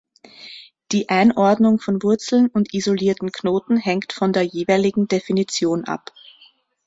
Die 0.93 1.09
Einordnung 1.09 1.79
von 1.79 2.01
Wurzeln 2.01 2.47
und 2.47 2.73
isolierten 2.73 3.31
Knoten 3.31 3.77
hängt 3.77 4.13
von 4.13 4.33
der 4.33 4.41
jeweiligen 4.41 5.07
Definition 5.07 5.83
ab. 5.85 6.11